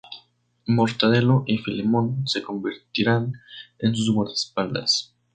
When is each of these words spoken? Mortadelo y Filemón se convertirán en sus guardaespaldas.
Mortadelo 0.65 1.43
y 1.45 1.59
Filemón 1.59 2.23
se 2.25 2.41
convertirán 2.41 3.33
en 3.77 3.95
sus 3.95 4.11
guardaespaldas. 4.11 5.13